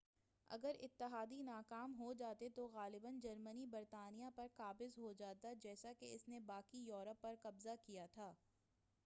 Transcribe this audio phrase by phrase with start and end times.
[0.51, 6.13] اگر اتحادی ناکام ہو جاتے تو غالباً جرمنی برطانیہ پر قابض ہو جاتا جیسا کہ
[6.15, 8.31] اس نے باقی یورپ پر قبضہ کیا تھا